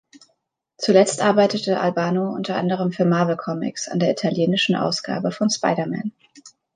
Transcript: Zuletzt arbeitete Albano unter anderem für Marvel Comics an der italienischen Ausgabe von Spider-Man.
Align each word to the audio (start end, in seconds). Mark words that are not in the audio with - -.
Zuletzt 0.79 1.21
arbeitete 1.21 1.79
Albano 1.79 2.31
unter 2.31 2.55
anderem 2.55 2.91
für 2.91 3.05
Marvel 3.05 3.37
Comics 3.37 3.87
an 3.87 3.99
der 3.99 4.09
italienischen 4.09 4.75
Ausgabe 4.75 5.31
von 5.31 5.51
Spider-Man. 5.51 6.11